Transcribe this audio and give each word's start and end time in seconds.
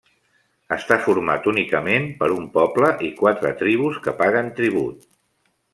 Està 0.75 0.97
format 1.07 1.49
únicament 1.51 2.09
per 2.23 2.31
un 2.39 2.49
poble 2.57 2.91
i 3.09 3.13
quatre 3.21 3.53
tribus 3.63 4.05
que 4.07 4.19
paguen 4.25 4.55
tribut. 4.63 5.11